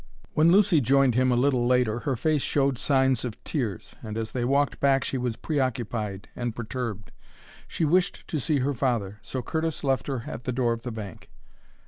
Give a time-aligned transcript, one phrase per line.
[0.33, 4.31] When Lucy joined him a little later her face showed signs of tears, and as
[4.31, 7.11] they walked back she was preoccupied and perturbed.
[7.67, 10.91] She wished to see her father, so Curtis left her at the door of the
[10.91, 11.29] bank.